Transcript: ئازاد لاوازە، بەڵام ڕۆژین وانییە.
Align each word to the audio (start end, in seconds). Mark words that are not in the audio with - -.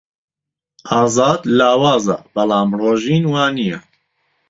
ئازاد 0.89 1.41
لاوازە، 1.57 2.17
بەڵام 2.33 2.69
ڕۆژین 2.79 3.23
وانییە. 3.31 3.79